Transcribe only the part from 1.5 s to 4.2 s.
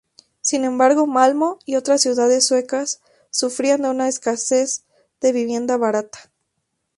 y otras ciudades suecas sufrían una gran